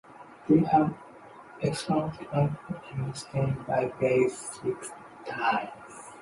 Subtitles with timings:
[0.49, 0.95] They have
[1.61, 2.27] euchromatic
[2.67, 4.87] nuclei and stain by basic
[5.27, 6.13] dyes.